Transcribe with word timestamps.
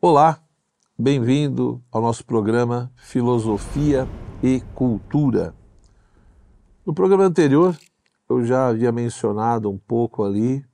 Olá, 0.00 0.40
bem-vindo 0.96 1.82
ao 1.90 2.00
nosso 2.00 2.24
programa 2.24 2.88
Filosofia 2.94 4.06
e 4.40 4.60
Cultura. 4.72 5.52
No 6.86 6.94
programa 6.94 7.24
anterior, 7.24 7.76
eu 8.30 8.44
já 8.44 8.68
havia 8.68 8.92
mencionado 8.92 9.68
um 9.68 9.76
pouco 9.76 10.22
ali 10.22 10.64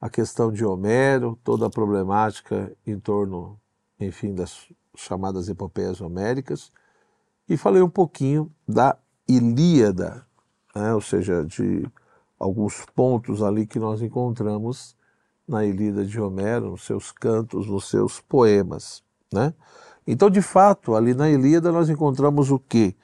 a 0.00 0.08
questão 0.08 0.50
de 0.50 0.64
Homero, 0.64 1.38
toda 1.44 1.66
a 1.66 1.70
problemática 1.70 2.74
em 2.86 2.98
torno, 2.98 3.60
enfim, 4.00 4.34
das 4.34 4.72
chamadas 4.96 5.50
epopeias 5.50 6.00
homéricas, 6.00 6.72
e 7.46 7.58
falei 7.58 7.82
um 7.82 7.90
pouquinho 7.90 8.50
da 8.66 8.96
Ilíada, 9.28 10.26
né? 10.74 10.94
ou 10.94 11.02
seja, 11.02 11.44
de 11.44 11.86
alguns 12.38 12.86
pontos 12.94 13.42
ali 13.42 13.66
que 13.66 13.78
nós 13.78 14.00
encontramos 14.00 14.96
na 15.50 15.64
Ilíada 15.64 16.06
de 16.06 16.20
Homero, 16.20 16.70
nos 16.70 16.84
seus 16.84 17.10
cantos, 17.10 17.66
nos 17.66 17.90
seus 17.90 18.20
poemas. 18.20 19.02
Né? 19.32 19.52
Então, 20.06 20.30
de 20.30 20.40
fato, 20.40 20.94
ali 20.94 21.12
na 21.12 21.28
Ilíada 21.28 21.72
nós 21.72 21.90
encontramos 21.90 22.52
o 22.52 22.58
que? 22.58 22.96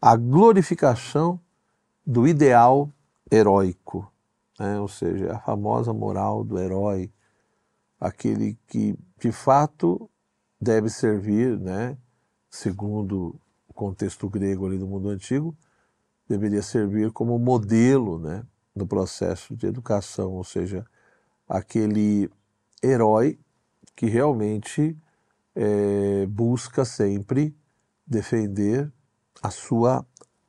A 0.00 0.16
glorificação 0.16 1.38
do 2.04 2.26
ideal 2.26 2.90
heróico, 3.30 4.12
né? 4.58 4.80
ou 4.80 4.88
seja, 4.88 5.32
a 5.32 5.38
famosa 5.38 5.92
moral 5.92 6.42
do 6.42 6.58
herói, 6.58 7.08
aquele 8.00 8.58
que 8.66 8.98
de 9.20 9.30
fato 9.30 10.10
deve 10.60 10.88
servir, 10.88 11.56
né? 11.56 11.96
segundo 12.50 13.38
o 13.68 13.72
contexto 13.72 14.28
grego 14.28 14.66
ali 14.66 14.76
do 14.76 14.88
mundo 14.88 15.08
antigo, 15.08 15.56
deveria 16.28 16.62
servir 16.62 17.12
como 17.12 17.38
modelo 17.38 18.18
né? 18.18 18.44
no 18.74 18.88
processo 18.88 19.54
de 19.54 19.68
educação, 19.68 20.32
ou 20.32 20.42
seja, 20.42 20.84
aquele 21.52 22.30
herói 22.82 23.38
que 23.94 24.06
realmente 24.06 24.96
é, 25.54 26.24
busca 26.26 26.82
sempre 26.82 27.54
defender 28.06 28.90
a 29.42 29.50
sua 29.50 30.06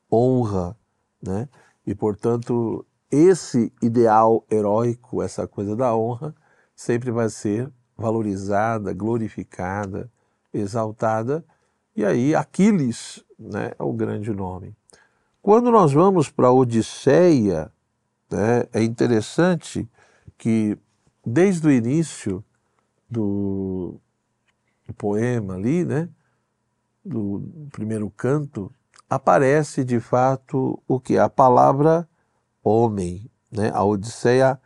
honra, 0.09 0.77
né? 1.21 1.49
E 1.85 1.93
portanto 1.93 2.85
esse 3.11 3.71
ideal 3.81 4.45
heróico, 4.49 5.21
essa 5.21 5.45
coisa 5.45 5.75
da 5.75 5.93
honra, 5.93 6.33
sempre 6.73 7.11
vai 7.11 7.29
ser 7.29 7.69
valorizada, 7.97 8.93
glorificada, 8.93 10.09
exaltada. 10.53 11.43
E 11.93 12.05
aí 12.05 12.33
Aquiles, 12.33 13.23
né, 13.37 13.73
é 13.77 13.83
o 13.83 13.91
grande 13.91 14.31
nome. 14.31 14.73
Quando 15.41 15.69
nós 15.69 15.91
vamos 15.91 16.29
para 16.29 16.47
a 16.47 16.53
Odisseia, 16.53 17.69
né, 18.31 18.65
é 18.71 18.81
interessante 18.81 19.87
que 20.37 20.77
desde 21.25 21.67
o 21.67 21.71
início 21.71 22.43
do, 23.09 23.99
do 24.87 24.93
poema 24.93 25.55
ali, 25.55 25.85
né, 25.85 26.09
do 27.03 27.67
primeiro 27.71 28.09
canto, 28.09 28.71
aparece 29.09 29.83
de 29.83 29.99
fato 29.99 30.81
o 30.87 30.99
que? 30.99 31.17
A 31.17 31.29
palavra 31.29 32.07
homem. 32.63 33.29
Né? 33.51 33.69
A 33.73 33.83
Odisseia 33.83 34.59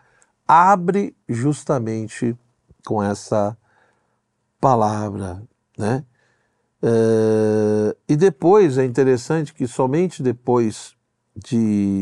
abre 0.47 1.15
justamente 1.27 2.37
com 2.85 3.03
essa 3.03 3.57
palavra. 4.61 5.43
Né? 5.77 6.05
É, 6.81 7.95
e 8.07 8.15
depois 8.15 8.77
é 8.77 8.85
interessante 8.85 9.53
que 9.53 9.67
somente 9.67 10.23
depois 10.23 10.95
de 11.35 11.97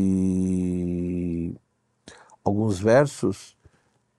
alguns 2.44 2.78
versos 2.78 3.55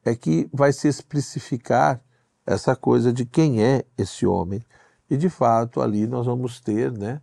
é 0.09 0.15
que 0.15 0.49
vai 0.53 0.71
se 0.71 0.87
especificar 0.87 2.01
essa 2.45 2.75
coisa 2.75 3.11
de 3.11 3.25
quem 3.25 3.63
é 3.63 3.83
esse 3.97 4.25
homem. 4.25 4.63
E 5.09 5.17
de 5.17 5.29
fato 5.29 5.81
ali 5.81 6.07
nós 6.07 6.25
vamos 6.25 6.59
ter 6.59 6.91
né, 6.91 7.21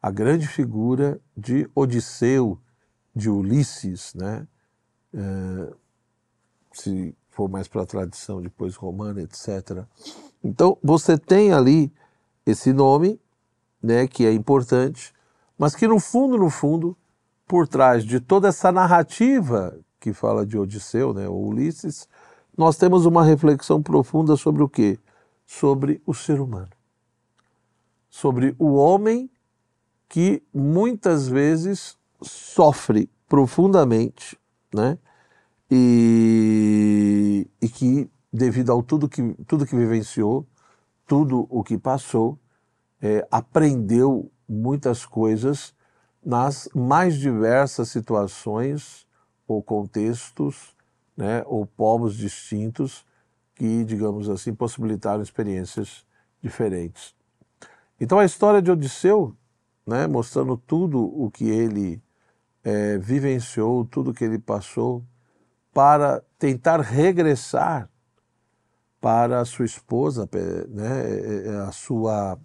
a 0.00 0.10
grande 0.10 0.46
figura 0.46 1.20
de 1.36 1.68
Odisseu, 1.74 2.58
de 3.14 3.28
Ulisses, 3.28 4.14
né? 4.14 4.46
É, 5.14 5.74
se 6.72 7.14
for 7.28 7.48
mais 7.48 7.68
para 7.68 7.82
a 7.82 7.86
tradição 7.86 8.40
depois 8.40 8.74
romana, 8.76 9.20
etc. 9.20 9.84
Então 10.42 10.78
você 10.82 11.18
tem 11.18 11.52
ali 11.52 11.92
esse 12.46 12.72
nome, 12.72 13.20
né, 13.82 14.06
que 14.06 14.24
é 14.24 14.32
importante, 14.32 15.12
mas 15.58 15.74
que 15.74 15.86
no 15.86 16.00
fundo, 16.00 16.38
no 16.38 16.48
fundo, 16.48 16.96
por 17.46 17.68
trás 17.68 18.04
de 18.04 18.20
toda 18.20 18.48
essa 18.48 18.72
narrativa 18.72 19.78
que 20.00 20.12
fala 20.12 20.44
de 20.44 20.58
Odisseu, 20.58 21.12
né, 21.12 21.28
ou 21.28 21.46
Ulisses, 21.46 22.08
nós 22.56 22.76
temos 22.76 23.06
uma 23.06 23.24
reflexão 23.24 23.82
profunda 23.82 24.36
sobre 24.36 24.62
o 24.62 24.68
quê? 24.68 24.98
Sobre 25.46 26.02
o 26.06 26.12
ser 26.12 26.40
humano. 26.40 26.70
Sobre 28.10 28.54
o 28.58 28.74
homem 28.74 29.30
que 30.08 30.42
muitas 30.52 31.26
vezes 31.26 31.96
sofre 32.20 33.08
profundamente, 33.26 34.38
né? 34.72 34.98
E, 35.70 37.48
e 37.60 37.68
que, 37.68 38.10
devido 38.30 38.70
ao 38.70 38.82
tudo 38.82 39.08
que, 39.08 39.34
tudo 39.46 39.64
que 39.64 39.74
vivenciou, 39.74 40.46
tudo 41.06 41.46
o 41.48 41.64
que 41.64 41.78
passou, 41.78 42.38
é, 43.00 43.26
aprendeu 43.30 44.30
muitas 44.46 45.06
coisas 45.06 45.74
nas 46.24 46.68
mais 46.74 47.16
diversas 47.16 47.88
situações 47.88 49.06
ou 49.48 49.62
contextos 49.62 50.76
né, 51.22 51.44
ou 51.46 51.64
povos 51.64 52.16
distintos 52.16 53.06
que, 53.54 53.84
digamos 53.84 54.28
assim, 54.28 54.52
possibilitaram 54.52 55.22
experiências 55.22 56.04
diferentes. 56.42 57.14
Então 58.00 58.18
a 58.18 58.24
história 58.24 58.60
de 58.60 58.72
Odisseu, 58.72 59.32
né, 59.86 60.08
mostrando 60.08 60.56
tudo 60.56 61.00
o 61.00 61.30
que 61.30 61.48
ele 61.48 62.02
é, 62.64 62.98
vivenciou, 62.98 63.84
tudo 63.84 64.10
o 64.10 64.14
que 64.14 64.24
ele 64.24 64.36
passou, 64.36 65.04
para 65.72 66.20
tentar 66.40 66.80
regressar 66.80 67.88
para 69.00 69.40
a 69.40 69.44
sua 69.44 69.64
esposa, 69.64 70.28
né, 70.68 71.08
é, 71.08 71.48
é, 71.50 71.56
a 71.60 71.70
sua 71.70 72.36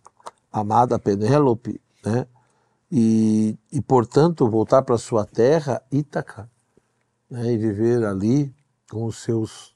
amada 0.51 0.99
Penélope, 0.99 1.81
né, 2.05 2.27
e, 2.91 3.57
e 3.71 3.81
portanto 3.81 4.47
voltar 4.47 4.83
para 4.83 4.99
sua 4.99 5.25
terra, 5.25 5.81
Ítaca, 5.91 6.47
né, 7.27 7.51
e 7.51 7.57
viver 7.57 8.05
ali 8.05 8.55
com 8.90 9.06
os 9.06 9.18
seus 9.18 9.75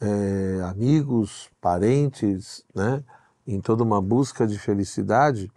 é, 0.00 0.62
amigos, 0.68 1.48
parentes, 1.60 2.64
né, 2.74 3.02
em 3.46 3.60
toda 3.60 3.82
uma 3.82 4.00
busca 4.00 4.46
de 4.46 4.58
felicidade. 4.58 5.50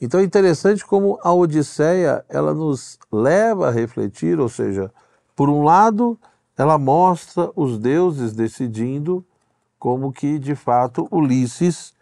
Então 0.00 0.20
é 0.20 0.24
interessante 0.24 0.84
como 0.84 1.18
a 1.22 1.32
Odisseia 1.32 2.24
ela 2.28 2.54
nos 2.54 2.98
leva 3.12 3.68
a 3.68 3.70
refletir, 3.70 4.40
ou 4.40 4.48
seja, 4.48 4.90
por 5.36 5.48
um 5.48 5.62
lado, 5.62 6.18
ela 6.56 6.78
mostra 6.78 7.50
os 7.56 7.78
deuses 7.78 8.32
decidindo 8.32 9.24
como 9.78 10.12
que 10.12 10.38
de 10.38 10.54
fato 10.54 11.08
Ulisses 11.10 11.94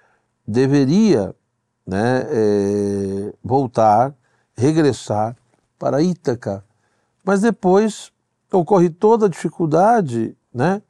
deveria 0.46 1.34
né, 1.86 2.26
é, 2.28 3.34
voltar, 3.42 4.14
regressar 4.56 5.36
para 5.78 6.02
Ítaca. 6.02 6.64
Mas 7.24 7.40
depois 7.40 8.12
ocorre 8.52 8.90
toda 8.90 9.26
a 9.26 9.28
dificuldade 9.28 10.36
né, 10.52 10.82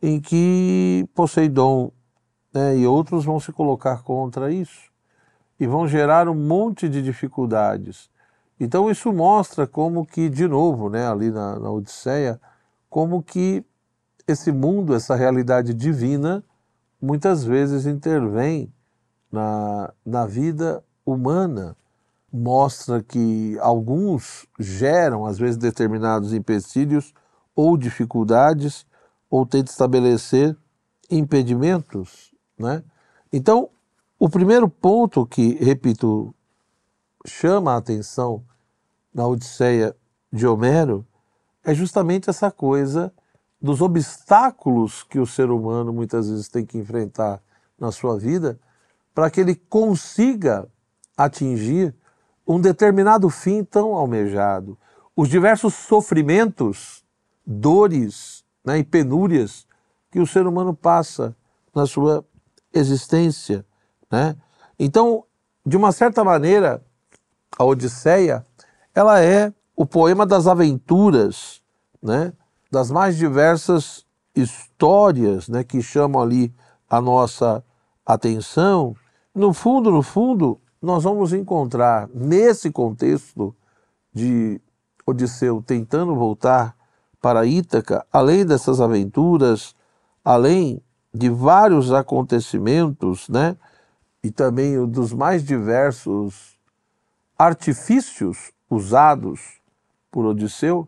em 0.00 0.20
que 0.20 1.08
Poseidon 1.14 1.90
né, 2.52 2.76
e 2.76 2.86
outros 2.86 3.24
vão 3.24 3.38
se 3.38 3.52
colocar 3.52 4.02
contra 4.02 4.50
isso 4.52 4.92
e 5.58 5.66
vão 5.66 5.86
gerar 5.86 6.28
um 6.28 6.34
monte 6.34 6.88
de 6.88 7.02
dificuldades. 7.02 8.10
Então 8.58 8.90
isso 8.90 9.12
mostra 9.12 9.66
como 9.66 10.06
que, 10.06 10.28
de 10.28 10.46
novo, 10.46 10.88
né, 10.88 11.06
ali 11.06 11.30
na, 11.30 11.58
na 11.58 11.70
Odisseia, 11.70 12.40
como 12.88 13.22
que 13.22 13.64
esse 14.26 14.50
mundo, 14.52 14.94
essa 14.94 15.14
realidade 15.14 15.74
divina, 15.74 16.42
muitas 17.00 17.44
vezes 17.44 17.86
intervém 17.86 18.72
na, 19.30 19.92
na 20.04 20.26
vida 20.26 20.82
humana 21.04 21.76
mostra 22.36 23.00
que 23.00 23.56
alguns 23.60 24.44
geram, 24.58 25.24
às 25.24 25.38
vezes, 25.38 25.56
determinados 25.56 26.32
empecilhos 26.32 27.14
ou 27.54 27.76
dificuldades, 27.76 28.84
ou 29.30 29.46
tentam 29.46 29.70
estabelecer 29.70 30.56
impedimentos. 31.08 32.34
Né? 32.58 32.82
Então, 33.32 33.70
o 34.18 34.28
primeiro 34.28 34.68
ponto 34.68 35.24
que, 35.24 35.54
repito, 35.62 36.34
chama 37.24 37.72
a 37.72 37.76
atenção 37.76 38.42
na 39.14 39.24
Odisseia 39.28 39.94
de 40.32 40.44
Homero 40.44 41.06
é 41.62 41.72
justamente 41.72 42.28
essa 42.28 42.50
coisa 42.50 43.12
dos 43.62 43.80
obstáculos 43.80 45.04
que 45.04 45.20
o 45.20 45.26
ser 45.26 45.50
humano 45.50 45.92
muitas 45.92 46.28
vezes 46.28 46.48
tem 46.48 46.66
que 46.66 46.78
enfrentar 46.78 47.40
na 47.78 47.92
sua 47.92 48.18
vida 48.18 48.58
para 49.14 49.30
que 49.30 49.40
ele 49.40 49.54
consiga 49.54 50.68
atingir 51.16 51.94
um 52.46 52.60
determinado 52.60 53.28
fim 53.30 53.64
tão 53.64 53.94
almejado. 53.94 54.78
Os 55.16 55.28
diversos 55.28 55.74
sofrimentos, 55.74 57.04
dores 57.46 58.44
né, 58.64 58.78
e 58.78 58.84
penúrias 58.84 59.66
que 60.10 60.20
o 60.20 60.26
ser 60.26 60.46
humano 60.46 60.74
passa 60.74 61.36
na 61.74 61.86
sua 61.86 62.24
existência, 62.72 63.64
né? 64.10 64.36
Então, 64.78 65.24
de 65.64 65.76
uma 65.76 65.92
certa 65.92 66.24
maneira, 66.24 66.82
a 67.58 67.64
Odisseia, 67.64 68.44
ela 68.94 69.20
é 69.20 69.52
o 69.76 69.86
poema 69.86 70.26
das 70.26 70.46
aventuras, 70.46 71.62
né? 72.02 72.32
Das 72.70 72.90
mais 72.90 73.16
diversas 73.16 74.04
histórias, 74.34 75.48
né, 75.48 75.62
que 75.62 75.80
chamam 75.80 76.20
ali 76.20 76.52
a 76.90 77.00
nossa 77.00 77.64
atenção. 78.04 78.96
No 79.34 79.52
fundo, 79.52 79.90
no 79.90 80.02
fundo, 80.02 80.60
nós 80.84 81.02
vamos 81.02 81.32
encontrar 81.32 82.08
nesse 82.14 82.70
contexto 82.70 83.54
de 84.12 84.60
Odisseu 85.06 85.62
tentando 85.66 86.14
voltar 86.14 86.76
para 87.20 87.46
Ítaca, 87.46 88.06
além 88.12 88.44
dessas 88.44 88.80
aventuras, 88.80 89.74
além 90.22 90.82
de 91.12 91.30
vários 91.30 91.90
acontecimentos, 91.90 93.28
né? 93.28 93.56
E 94.22 94.30
também 94.30 94.86
dos 94.86 95.12
mais 95.12 95.42
diversos 95.42 96.58
artifícios 97.38 98.52
usados 98.70 99.60
por 100.10 100.26
Odisseu 100.26 100.86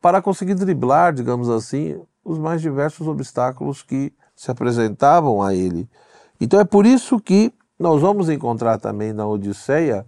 para 0.00 0.20
conseguir 0.20 0.54
driblar, 0.54 1.12
digamos 1.12 1.48
assim, 1.48 2.00
os 2.22 2.38
mais 2.38 2.60
diversos 2.60 3.06
obstáculos 3.06 3.82
que 3.82 4.12
se 4.36 4.50
apresentavam 4.50 5.42
a 5.42 5.54
ele. 5.54 5.88
Então 6.40 6.60
é 6.60 6.64
por 6.64 6.84
isso 6.86 7.18
que 7.18 7.52
nós 7.78 8.00
vamos 8.00 8.28
encontrar 8.28 8.78
também 8.78 9.12
na 9.12 9.26
Odisseia, 9.26 10.06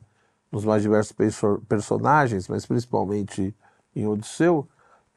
nos 0.50 0.64
mais 0.64 0.82
diversos 0.82 1.14
personagens, 1.68 2.48
mas 2.48 2.66
principalmente 2.66 3.54
em 3.94 4.06
Odisseu, 4.06 4.68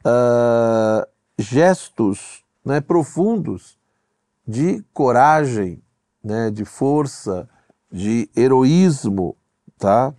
uh, 0.06 1.06
gestos 1.36 2.44
né, 2.64 2.80
profundos 2.80 3.76
de 4.46 4.84
coragem, 4.92 5.82
né, 6.22 6.50
de 6.50 6.64
força, 6.64 7.48
de 7.90 8.30
heroísmo, 8.36 9.36
tá? 9.78 10.14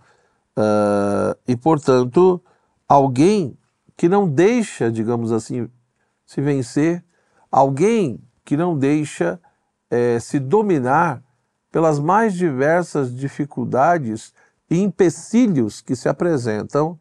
Uh, 0.56 1.38
e 1.46 1.56
portanto, 1.56 2.42
alguém 2.88 3.56
que 3.96 4.08
não 4.08 4.28
deixa, 4.28 4.90
digamos 4.90 5.32
assim, 5.32 5.68
se 6.26 6.40
vencer, 6.40 7.02
alguém 7.50 8.20
que 8.44 8.56
não 8.56 8.76
deixa 8.78 9.40
é, 9.90 10.18
se 10.20 10.38
dominar 10.38 11.22
pelas 11.76 11.98
mais 11.98 12.32
diversas 12.32 13.14
dificuldades 13.14 14.32
e 14.70 14.80
empecilhos 14.80 15.82
que 15.82 15.94
se 15.94 16.08
apresentam 16.08 16.98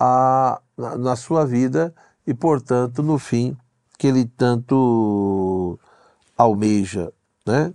a, 0.00 0.58
na, 0.74 0.96
na 0.96 1.16
sua 1.16 1.44
vida 1.44 1.94
e, 2.26 2.32
portanto, 2.32 3.02
no 3.02 3.18
fim 3.18 3.54
que 3.98 4.06
ele 4.06 4.24
tanto 4.24 5.78
almeja. 6.34 7.12
Né? 7.44 7.74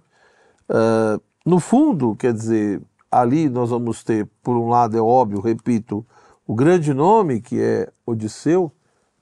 Uh, 0.68 1.22
no 1.46 1.60
fundo, 1.60 2.16
quer 2.16 2.34
dizer, 2.34 2.82
ali 3.12 3.48
nós 3.48 3.70
vamos 3.70 4.04
ter, 4.04 4.28
por 4.42 4.58
um 4.58 4.68
lado, 4.68 4.98
é 4.98 5.00
óbvio, 5.00 5.42
repito, 5.42 6.04
o 6.48 6.56
grande 6.56 6.92
nome 6.92 7.40
que 7.40 7.62
é 7.62 7.88
Odisseu 8.04 8.72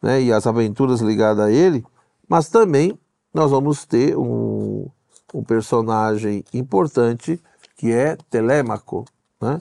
né, 0.02 0.22
e 0.22 0.32
as 0.32 0.48
aventuras 0.48 1.02
ligadas 1.02 1.48
a 1.48 1.52
ele, 1.52 1.86
mas 2.30 2.48
também 2.48 2.98
nós 3.34 3.52
vamos 3.52 3.86
ter 3.86 4.18
um, 4.18 4.24
um 5.34 5.44
personagem 5.44 6.44
importante 6.54 7.42
que 7.76 7.92
é 7.92 8.18
Telêmaco, 8.30 9.06
né? 9.42 9.60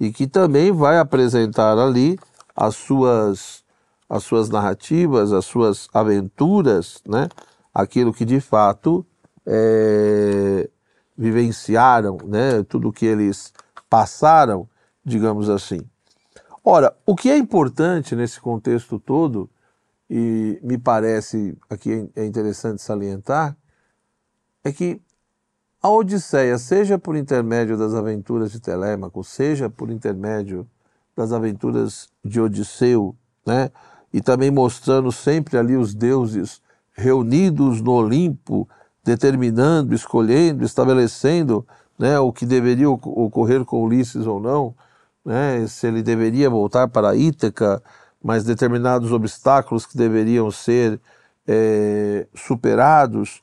e 0.00 0.10
que 0.12 0.26
também 0.26 0.72
vai 0.72 0.98
apresentar 0.98 1.76
ali 1.78 2.18
as 2.56 2.76
suas, 2.76 3.64
as 4.08 4.24
suas 4.24 4.48
narrativas, 4.48 5.32
as 5.32 5.44
suas 5.44 5.88
aventuras, 5.92 7.02
né? 7.06 7.28
aquilo 7.74 8.12
que 8.12 8.24
de 8.24 8.40
fato 8.40 9.04
é, 9.44 10.68
vivenciaram, 11.16 12.16
né? 12.24 12.62
tudo 12.62 12.92
que 12.92 13.06
eles 13.06 13.52
passaram, 13.90 14.68
digamos 15.04 15.50
assim. 15.50 15.80
Ora, 16.64 16.94
o 17.06 17.14
que 17.14 17.30
é 17.30 17.36
importante 17.36 18.14
nesse 18.14 18.40
contexto 18.40 18.98
todo, 18.98 19.48
e 20.10 20.58
me 20.62 20.78
parece 20.78 21.56
aqui 21.68 22.10
é 22.16 22.24
interessante 22.24 22.82
salientar, 22.82 23.56
é 24.64 24.72
que 24.72 25.00
a 25.80 25.88
Odisseia, 25.88 26.58
seja 26.58 26.98
por 26.98 27.16
intermédio 27.16 27.76
das 27.76 27.94
aventuras 27.94 28.50
de 28.50 28.60
Telêmaco, 28.60 29.22
seja 29.22 29.70
por 29.70 29.90
intermédio 29.90 30.66
das 31.16 31.32
aventuras 31.32 32.08
de 32.24 32.40
Odisseu, 32.40 33.14
né? 33.46 33.70
E 34.12 34.20
também 34.20 34.50
mostrando 34.50 35.12
sempre 35.12 35.58
ali 35.58 35.76
os 35.76 35.94
deuses 35.94 36.60
reunidos 36.92 37.80
no 37.80 37.92
Olimpo, 37.92 38.68
determinando, 39.04 39.94
escolhendo, 39.94 40.64
estabelecendo 40.64 41.66
né, 41.98 42.18
o 42.18 42.32
que 42.32 42.44
deveria 42.44 42.90
ocorrer 42.90 43.64
com 43.64 43.82
Ulisses 43.82 44.26
ou 44.26 44.40
não, 44.40 44.74
né, 45.24 45.66
se 45.66 45.86
ele 45.86 46.02
deveria 46.02 46.50
voltar 46.50 46.88
para 46.88 47.14
Ítaca, 47.14 47.82
mas 48.22 48.44
determinados 48.44 49.12
obstáculos 49.12 49.86
que 49.86 49.96
deveriam 49.96 50.50
ser 50.50 51.00
é, 51.46 52.26
superados. 52.34 53.42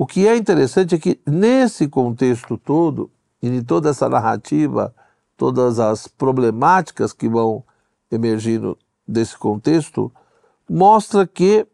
O 0.00 0.06
que 0.06 0.26
é 0.26 0.34
interessante 0.34 0.94
é 0.94 0.98
que, 0.98 1.20
nesse 1.26 1.86
contexto 1.86 2.56
todo, 2.56 3.10
e 3.42 3.48
em 3.48 3.62
toda 3.62 3.90
essa 3.90 4.08
narrativa, 4.08 4.94
todas 5.36 5.78
as 5.78 6.08
problemáticas 6.08 7.12
que 7.12 7.28
vão 7.28 7.62
emergindo 8.10 8.78
desse 9.06 9.36
contexto, 9.36 10.10
mostra 10.66 11.26
que, 11.26 11.66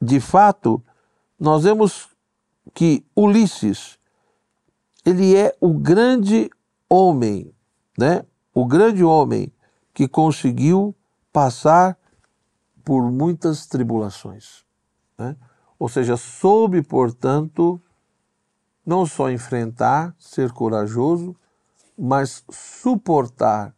de 0.00 0.20
fato, 0.20 0.80
nós 1.36 1.64
vemos 1.64 2.08
que 2.72 3.04
Ulisses, 3.16 3.98
ele 5.04 5.34
é 5.34 5.52
o 5.60 5.74
grande 5.74 6.48
homem, 6.88 7.52
né? 7.98 8.24
O 8.54 8.64
grande 8.66 9.02
homem 9.02 9.52
que 9.92 10.06
conseguiu 10.06 10.94
passar 11.32 11.98
por 12.84 13.10
muitas 13.10 13.66
tribulações. 13.66 14.64
Né? 15.18 15.34
Ou 15.84 15.88
seja, 15.90 16.16
soube, 16.16 16.80
portanto, 16.80 17.78
não 18.86 19.04
só 19.04 19.30
enfrentar, 19.30 20.16
ser 20.18 20.50
corajoso, 20.50 21.36
mas 21.94 22.42
suportar 22.50 23.76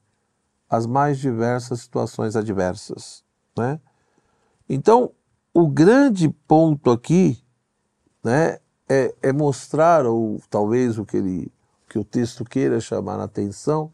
as 0.71 0.87
mais 0.87 1.19
diversas 1.19 1.81
situações 1.81 2.37
adversas. 2.37 3.25
Né? 3.59 3.81
Então, 4.69 5.11
o 5.53 5.67
grande 5.67 6.29
ponto 6.47 6.93
aqui 6.93 7.43
né, 8.23 8.61
é, 8.89 9.13
é, 9.21 9.33
mostrar, 9.33 10.07
ou 10.07 10.41
talvez 10.49 10.99
o 10.99 11.05
que, 11.05 11.17
ele, 11.17 11.53
que 11.89 11.99
o 11.99 12.05
texto 12.05 12.45
queira 12.45 12.79
chamar 12.79 13.19
a 13.19 13.25
atenção, 13.25 13.93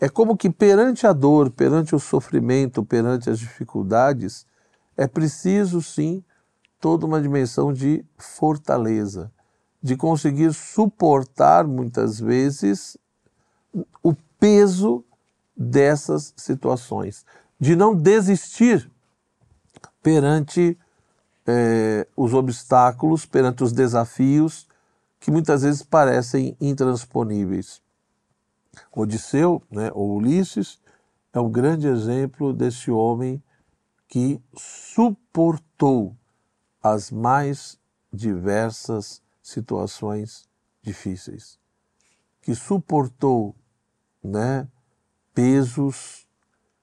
é 0.00 0.08
como 0.08 0.36
que 0.36 0.50
perante 0.50 1.06
a 1.06 1.12
dor, 1.12 1.52
perante 1.52 1.94
o 1.94 2.00
sofrimento, 2.00 2.84
perante 2.84 3.30
as 3.30 3.38
dificuldades, 3.38 4.44
é 4.96 5.06
preciso 5.06 5.80
sim 5.80 6.24
toda 6.80 7.06
uma 7.06 7.20
dimensão 7.20 7.72
de 7.72 8.04
fortaleza, 8.16 9.30
de 9.82 9.96
conseguir 9.96 10.52
suportar 10.52 11.66
muitas 11.66 12.18
vezes 12.18 12.96
o 14.02 14.14
peso 14.38 15.04
dessas 15.56 16.32
situações, 16.36 17.24
de 17.58 17.74
não 17.74 17.94
desistir 17.94 18.90
perante 20.02 20.78
eh, 21.46 22.06
os 22.16 22.32
obstáculos, 22.32 23.26
perante 23.26 23.64
os 23.64 23.72
desafios 23.72 24.66
que 25.20 25.30
muitas 25.30 25.62
vezes 25.62 25.82
parecem 25.82 26.56
intransponíveis. 26.60 27.82
Odisseu, 28.92 29.62
né, 29.70 29.90
ou 29.92 30.16
Ulisses, 30.16 30.78
é 31.32 31.40
um 31.40 31.50
grande 31.50 31.88
exemplo 31.88 32.52
desse 32.52 32.90
homem 32.90 33.42
que 34.06 34.40
suportou 34.56 36.16
as 36.82 37.10
mais 37.10 37.78
diversas 38.12 39.22
situações 39.42 40.48
difíceis, 40.82 41.58
que 42.40 42.54
suportou 42.54 43.54
né, 44.22 44.66
pesos, 45.34 46.26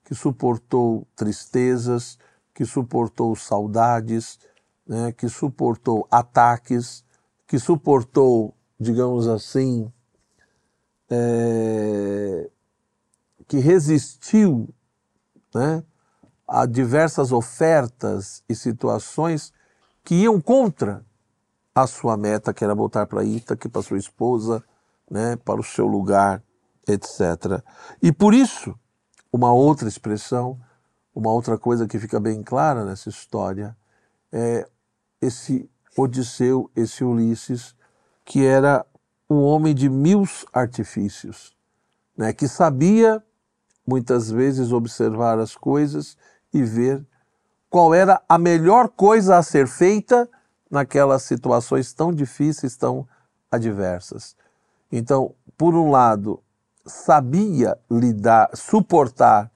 que 0.04 0.14
suportou 0.14 1.08
tristezas, 1.16 2.18
que 2.54 2.66
suportou 2.66 3.36
saudades, 3.36 4.40
né, 4.88 5.12
que 5.12 5.28
suportou 5.28 6.08
ataques, 6.12 7.04
que 7.48 7.60
suportou, 7.60 8.54
digamos 8.80 9.28
assim, 9.28 9.92
é, 11.10 12.50
que 13.48 13.58
resistiu 13.58 14.70
né, 15.54 15.84
a 16.48 16.66
diversas 16.66 17.32
ofertas 17.32 18.44
e 18.48 18.56
situações 18.56 19.54
que 20.06 20.14
iam 20.14 20.40
contra 20.40 21.04
a 21.74 21.88
sua 21.88 22.16
meta, 22.16 22.54
que 22.54 22.64
era 22.64 22.76
voltar 22.76 23.08
para 23.08 23.24
Ítaca, 23.24 23.68
para 23.68 23.82
sua 23.82 23.98
esposa, 23.98 24.64
né, 25.10 25.36
para 25.36 25.60
o 25.60 25.64
seu 25.64 25.88
lugar, 25.88 26.42
etc. 26.88 27.62
E 28.02 28.12
por 28.12 28.34
isso, 28.34 28.78
uma 29.34 29.52
outra 29.52 29.88
expressão, 29.88 30.58
uma 31.14 31.32
outra 31.32 31.58
coisa 31.58 31.88
que 31.88 32.00
fica 32.00 32.20
bem 32.20 32.44
clara 32.44 32.86
nessa 32.86 33.10
história 33.10 33.76
é 34.32 34.68
esse 35.20 35.70
Odisseu, 35.98 36.70
esse 36.76 37.04
Ulisses, 37.04 37.76
que 38.24 38.46
era 38.46 38.86
um 39.30 39.42
homem 39.42 39.74
de 39.74 39.90
mil 39.90 40.24
artifícios, 40.54 41.56
né, 42.16 42.32
que 42.32 42.48
sabia 42.48 43.24
muitas 43.88 44.30
vezes 44.30 44.72
observar 44.72 45.40
as 45.40 45.56
coisas 45.56 46.16
e 46.54 46.64
ver 46.64 47.06
qual 47.76 47.94
era 47.94 48.22
a 48.30 48.38
melhor 48.38 48.88
coisa 48.88 49.36
a 49.36 49.44
ser 49.44 49.68
feita 49.68 50.30
naquelas 50.72 51.24
situações 51.24 51.92
tão 51.92 52.14
difíceis, 52.14 52.78
tão 52.78 53.06
adversas. 53.52 54.34
Então, 54.90 55.36
por 55.58 55.76
um 55.76 55.92
lado, 55.92 56.42
sabia 56.86 57.78
lidar, 57.92 58.50
suportar, 58.54 59.52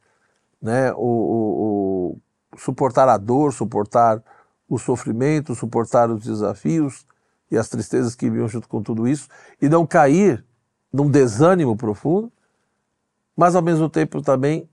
né, 0.62 0.92
o, 0.92 0.98
o, 0.98 2.12
o, 2.18 2.58
suportar 2.58 3.08
a 3.08 3.16
dor, 3.16 3.54
suportar 3.54 4.22
o 4.68 4.78
sofrimento, 4.78 5.56
suportar 5.56 6.12
os 6.12 6.22
desafios 6.22 7.06
e 7.50 7.58
as 7.58 7.70
tristezas 7.70 8.16
que 8.16 8.30
vinham 8.30 8.50
junto 8.50 8.68
com 8.68 8.84
tudo 8.84 9.08
isso 9.08 9.30
e 9.62 9.70
não 9.70 9.88
cair 9.88 10.46
num 10.92 11.10
desânimo 11.10 11.78
profundo, 11.78 12.30
mas 13.34 13.56
ao 13.56 13.62
mesmo 13.62 13.90
tempo 13.90 14.22
também 14.22 14.70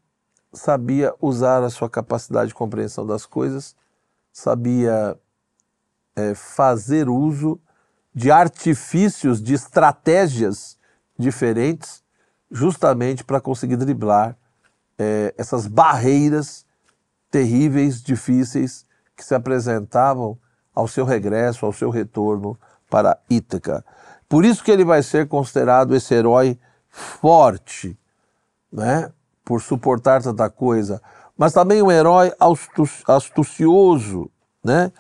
sabia 0.52 1.14
usar 1.20 1.62
a 1.62 1.70
sua 1.70 1.88
capacidade 1.88 2.48
de 2.48 2.54
compreensão 2.54 3.06
das 3.06 3.26
coisas, 3.26 3.76
sabia 4.32 5.18
é, 6.14 6.34
fazer 6.34 7.08
uso 7.08 7.60
de 8.14 8.30
artifícios, 8.30 9.42
de 9.42 9.54
estratégias 9.54 10.78
diferentes, 11.18 12.02
justamente 12.50 13.24
para 13.24 13.40
conseguir 13.40 13.76
driblar 13.76 14.36
é, 14.98 15.34
essas 15.36 15.66
barreiras 15.66 16.64
terríveis, 17.30 18.02
difíceis 18.02 18.86
que 19.14 19.24
se 19.24 19.34
apresentavam 19.34 20.38
ao 20.74 20.86
seu 20.86 21.04
regresso, 21.04 21.66
ao 21.66 21.72
seu 21.72 21.90
retorno 21.90 22.58
para 22.88 23.18
Ítaca. 23.28 23.84
Por 24.28 24.44
isso 24.44 24.62
que 24.62 24.70
ele 24.70 24.84
vai 24.84 25.02
ser 25.02 25.28
considerado 25.28 25.94
esse 25.94 26.14
herói 26.14 26.58
forte, 26.88 27.98
né? 28.72 29.12
Por 29.46 29.62
suportar 29.62 30.20
tanta 30.20 30.50
coisa, 30.50 31.00
mas 31.38 31.52
também 31.52 31.80
um 31.80 31.90
herói 31.90 32.32
astucioso, 33.06 34.28
né? 34.62 34.90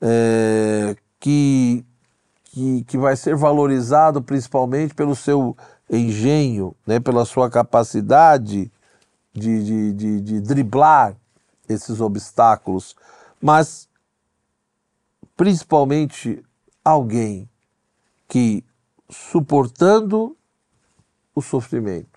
É, 0.00 0.96
que, 1.20 1.86
que, 2.44 2.84
que 2.84 2.98
vai 2.98 3.16
ser 3.16 3.36
valorizado 3.36 4.20
principalmente 4.20 4.92
pelo 4.92 5.14
seu 5.14 5.56
engenho, 5.88 6.74
né? 6.84 6.98
pela 6.98 7.24
sua 7.24 7.48
capacidade 7.48 8.70
de, 9.32 9.64
de, 9.64 9.92
de, 9.92 10.20
de 10.20 10.40
driblar 10.40 11.16
esses 11.68 12.00
obstáculos, 12.00 12.96
mas 13.40 13.88
principalmente 15.36 16.44
alguém 16.84 17.48
que, 18.28 18.64
suportando 19.08 20.36
o 21.34 21.40
sofrimento, 21.40 22.15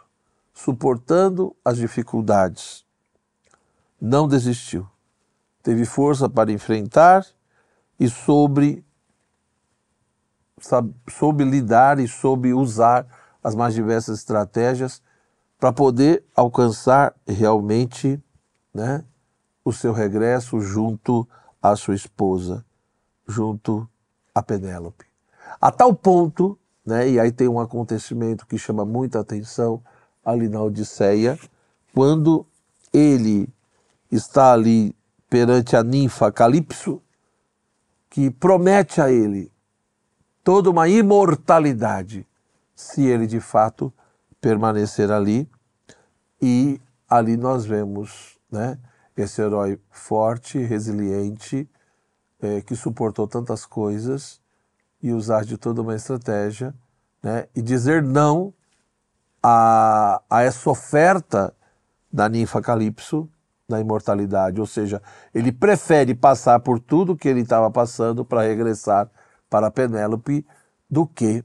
suportando 0.63 1.55
as 1.63 1.77
dificuldades, 1.77 2.85
não 3.99 4.27
desistiu. 4.27 4.85
Teve 5.63 5.85
força 5.85 6.27
para 6.27 6.51
enfrentar 6.51 7.25
e 7.97 8.07
sabe, 10.59 10.93
soube 11.09 11.45
lidar 11.45 11.97
e 11.97 12.09
soube 12.09 12.53
usar 12.53 13.07
as 13.41 13.55
mais 13.55 13.73
diversas 13.73 14.19
estratégias 14.19 15.01
para 15.57 15.71
poder 15.71 16.25
alcançar 16.35 17.15
realmente 17.25 18.21
né, 18.73 19.05
o 19.63 19.71
seu 19.71 19.93
regresso 19.93 20.59
junto 20.59 21.25
à 21.61 21.73
sua 21.77 21.95
esposa, 21.95 22.65
junto 23.25 23.89
a 24.35 24.43
Penélope. 24.43 25.05
A 25.59 25.71
tal 25.71 25.93
ponto, 25.93 26.59
né, 26.85 27.09
e 27.09 27.17
aí 27.17 27.31
tem 27.31 27.47
um 27.47 27.61
acontecimento 27.61 28.45
que 28.45 28.57
chama 28.57 28.83
muita 28.83 29.21
atenção, 29.21 29.81
ali 30.29 30.47
na 30.47 30.61
Odisseia, 30.61 31.37
quando 31.93 32.45
ele 32.93 33.47
está 34.11 34.53
ali 34.53 34.95
perante 35.29 35.75
a 35.75 35.83
ninfa 35.83 36.31
Calipso, 36.31 37.01
que 38.09 38.31
promete 38.31 38.99
a 38.99 39.11
ele 39.11 39.51
toda 40.43 40.69
uma 40.69 40.87
imortalidade, 40.87 42.25
se 42.75 43.05
ele 43.05 43.27
de 43.27 43.39
fato 43.39 43.93
permanecer 44.41 45.11
ali. 45.11 45.47
E 46.41 46.81
ali 47.07 47.37
nós 47.37 47.65
vemos 47.65 48.39
né, 48.51 48.79
esse 49.15 49.41
herói 49.41 49.79
forte, 49.91 50.57
resiliente, 50.57 51.69
é, 52.41 52.61
que 52.61 52.75
suportou 52.75 53.27
tantas 53.27 53.65
coisas 53.65 54.41
e 55.03 55.11
usar 55.11 55.43
de 55.43 55.57
toda 55.57 55.81
uma 55.81 55.95
estratégia 55.95 56.73
né, 57.21 57.47
e 57.55 57.61
dizer 57.61 58.01
não 58.01 58.53
a, 59.41 60.21
a 60.29 60.41
essa 60.41 60.69
oferta 60.69 61.53
da 62.11 62.27
ninfa 62.27 62.61
Calypso 62.61 63.29
da 63.67 63.79
imortalidade, 63.79 64.59
ou 64.59 64.65
seja, 64.65 64.99
ele 65.33 65.51
prefere 65.51 66.15
passar 66.15 66.59
por 66.59 66.79
tudo 66.79 67.15
que 67.15 67.27
ele 67.27 67.41
estava 67.41 67.69
passando 67.69 68.25
para 68.25 68.41
regressar 68.41 69.07
para 69.47 69.69
Penélope 69.69 70.43
do 70.89 71.05
que 71.05 71.43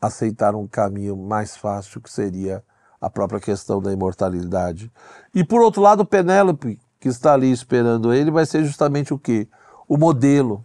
aceitar 0.00 0.54
um 0.54 0.68
caminho 0.68 1.16
mais 1.16 1.56
fácil 1.56 2.00
que 2.00 2.10
seria 2.10 2.62
a 3.00 3.10
própria 3.10 3.40
questão 3.40 3.82
da 3.82 3.92
imortalidade. 3.92 4.90
E 5.34 5.44
por 5.44 5.60
outro 5.60 5.82
lado, 5.82 6.04
Penélope, 6.04 6.78
que 7.00 7.08
está 7.08 7.34
ali 7.34 7.50
esperando 7.50 8.12
ele, 8.12 8.30
vai 8.30 8.46
ser 8.46 8.64
justamente 8.64 9.12
o 9.12 9.18
que? 9.18 9.48
O 9.88 9.96
modelo, 9.96 10.64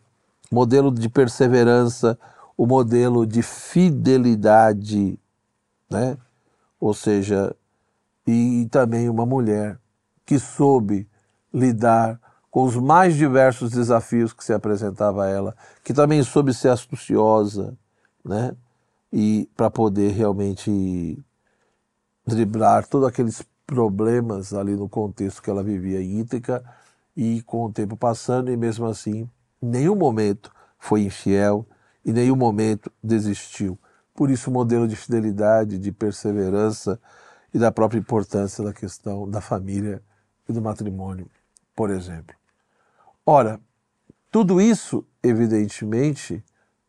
modelo 0.52 0.92
de 0.92 1.10
perseverança, 1.10 2.18
o 2.56 2.68
modelo 2.68 3.26
de 3.26 3.42
fidelidade, 3.42 5.20
né? 5.90 6.18
Ou 6.84 6.94
seja, 6.94 7.56
e 8.28 8.68
também 8.70 9.08
uma 9.08 9.26
mulher 9.26 9.80
que 10.26 10.38
soube 10.38 11.08
lidar 11.54 12.20
com 12.52 12.64
os 12.64 12.76
mais 12.76 13.16
diversos 13.16 13.72
desafios 13.72 14.34
que 14.34 14.44
se 14.44 14.52
apresentava 14.52 15.24
a 15.24 15.30
ela, 15.30 15.56
que 15.82 15.94
também 15.94 16.22
soube 16.24 16.54
ser 16.54 16.68
astuciosa, 16.68 17.74
né? 18.24 18.54
E 19.14 19.50
para 19.56 19.72
poder 19.72 20.12
realmente 20.12 21.18
driblar 22.28 22.86
todos 22.86 23.08
aqueles 23.08 23.42
problemas 23.66 24.54
ali 24.54 24.76
no 24.76 24.90
contexto 24.90 25.42
que 25.42 25.50
ela 25.50 25.64
vivia 25.64 26.02
em 26.02 26.28
e 27.16 27.42
com 27.44 27.64
o 27.64 27.72
tempo 27.72 27.96
passando 27.96 28.52
e 28.52 28.58
mesmo 28.58 28.88
assim, 28.88 29.30
em 29.62 29.68
nenhum 29.70 29.96
momento 29.96 30.52
foi 30.78 31.04
infiel, 31.04 31.66
em 32.06 32.12
nenhum 32.12 32.36
momento 32.36 32.92
desistiu. 33.02 33.80
Por 34.14 34.30
isso, 34.30 34.50
o 34.50 34.54
modelo 34.54 34.88
de 34.88 34.96
fidelidade, 34.96 35.78
de 35.78 35.92
perseverança 35.92 37.00
e 37.54 37.60
da 37.60 37.72
própria 37.72 38.00
importância 38.00 38.64
da 38.64 38.74
questão 38.74 39.30
da 39.30 39.42
família 39.42 40.02
e 40.48 40.54
do 40.54 40.62
matrimônio, 40.62 41.30
por 41.76 41.90
exemplo. 41.90 42.36
Ora, 43.26 43.60
tudo 44.32 44.60
isso, 44.60 45.06
evidentemente, 45.22 46.44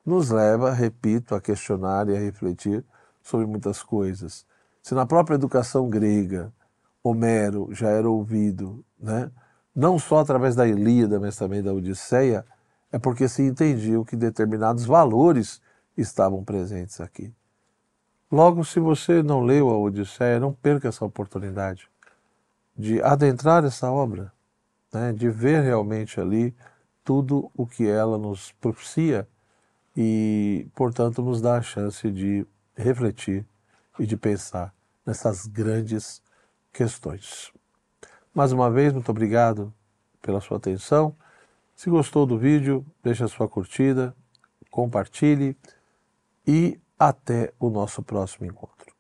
nos 0.05 0.31
leva, 0.31 0.73
repito, 0.73 1.35
a 1.35 1.41
questionar 1.41 2.09
e 2.09 2.17
a 2.17 2.21
refletir 2.21 2.85
sobre 3.23 3.47
muitas 3.47 3.83
coisas. 3.83 4.45
Se 4.83 4.95
na 4.95 5.07
própria 5.07 5.37
educação 5.37 5.89
grega 5.89 6.53
Homero 7.03 7.69
já 7.73 7.89
era 7.89 8.09
ouvido, 8.09 8.85
né, 8.99 9.31
não 9.75 9.99
só 9.99 10.19
através 10.19 10.55
da 10.55 10.67
Ilíada, 10.67 11.21
mas 11.21 11.37
também 11.37 11.63
da 11.63 11.73
Odisseia, 11.73 12.45
é 12.91 12.99
porque 12.99 13.29
se 13.29 13.43
entendiam 13.43 14.05
que 14.05 14.17
determinados 14.17 14.85
valores 14.85 15.61
estavam 15.97 16.45
presentes 16.45 17.01
aqui. 17.01 17.33
Logo, 18.31 18.65
se 18.65 18.81
você 18.81 19.23
não 19.23 19.43
leu 19.43 19.71
a 19.71 19.79
Odisseia, 19.79 20.41
não 20.41 20.53
perca 20.53 20.89
essa 20.89 21.05
oportunidade 21.05 21.89
de 22.77 23.01
adentrar 23.03 23.65
essa 23.65 23.91
obra, 23.91 24.33
né, 24.93 25.13
de 25.13 25.31
ver 25.31 25.63
realmente 25.63 26.21
ali 26.21 26.55
tudo 27.05 27.51
o 27.57 27.67
que 27.67 27.87
ela 27.87 28.19
nos 28.19 28.53
propicia 28.61 29.29
e, 29.97 30.67
portanto, 30.75 31.23
nos 31.23 31.41
dá 31.41 31.59
a 31.59 31.63
chance 31.63 32.11
de 32.11 32.47
refletir 32.75 33.47
e 33.99 34.07
de 34.07 34.17
pensar 34.17 34.75
nessas 35.07 35.47
grandes 35.47 36.21
questões. 36.73 37.53
Mais 38.35 38.51
uma 38.51 38.69
vez, 38.69 38.93
muito 38.93 39.09
obrigado 39.11 39.73
pela 40.21 40.41
sua 40.41 40.57
atenção. 40.57 41.15
Se 41.77 41.89
gostou 41.89 42.27
do 42.27 42.39
vídeo, 42.39 42.85
deixe 43.03 43.23
a 43.23 43.29
sua 43.29 43.49
curtida, 43.49 44.15
compartilhe 44.71 45.57
e 46.47 46.81
até 46.99 47.53
o 47.59 47.71
nosso 47.71 48.03
próximo 48.03 48.47
encontro. 48.47 48.94